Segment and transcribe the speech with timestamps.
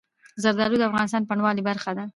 [0.43, 2.05] زردالو د افغانستان د بڼوالۍ برخه ده.